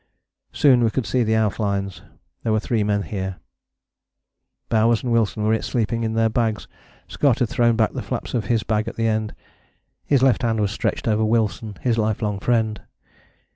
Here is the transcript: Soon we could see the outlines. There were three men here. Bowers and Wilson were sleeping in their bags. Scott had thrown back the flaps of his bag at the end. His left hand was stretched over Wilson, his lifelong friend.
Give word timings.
Soon 0.51 0.83
we 0.83 0.89
could 0.89 1.05
see 1.05 1.21
the 1.21 1.35
outlines. 1.35 2.01
There 2.41 2.51
were 2.51 2.59
three 2.59 2.83
men 2.83 3.03
here. 3.03 3.35
Bowers 4.67 5.03
and 5.03 5.11
Wilson 5.11 5.43
were 5.43 5.61
sleeping 5.61 6.03
in 6.03 6.15
their 6.15 6.27
bags. 6.27 6.67
Scott 7.07 7.37
had 7.37 7.49
thrown 7.49 7.75
back 7.75 7.93
the 7.93 8.01
flaps 8.01 8.33
of 8.33 8.45
his 8.45 8.63
bag 8.63 8.87
at 8.87 8.95
the 8.95 9.05
end. 9.07 9.35
His 10.03 10.23
left 10.23 10.41
hand 10.41 10.59
was 10.59 10.71
stretched 10.71 11.07
over 11.07 11.23
Wilson, 11.23 11.77
his 11.81 11.99
lifelong 11.99 12.39
friend. 12.39 12.81